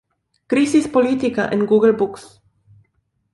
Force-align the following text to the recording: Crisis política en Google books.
Crisis 0.53 0.87
política 0.95 1.45
en 1.57 1.67
Google 1.73 1.91
books. 2.01 2.25